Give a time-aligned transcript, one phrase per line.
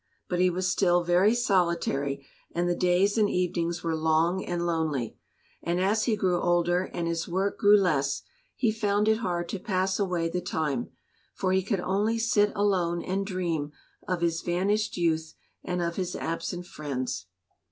[0.27, 5.15] But he was still very solitary, and the days and evenings were long and lonely,
[5.61, 8.23] and as he grew older and his work grew less,
[8.55, 10.89] he found it hard to pass away the time,
[11.35, 13.73] for he could only sit alone and dream
[14.07, 17.27] of his vanished youth and of his absent friends.